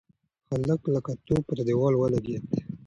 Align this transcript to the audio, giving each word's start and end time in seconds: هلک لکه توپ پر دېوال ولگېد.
هلک 0.51 0.81
لکه 0.93 1.13
توپ 1.25 1.41
پر 1.47 1.57
دېوال 1.67 1.93
ولگېد. 1.97 2.45